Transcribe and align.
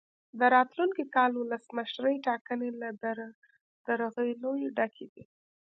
د 0.39 0.41
راتلونکي 0.55 1.03
کال 1.15 1.31
ولسمشرۍ 1.35 2.15
ټاکنې 2.27 2.69
له 2.81 2.89
درغلیو 4.43 4.73
ډکې 4.77 5.05
وې. 5.11 5.23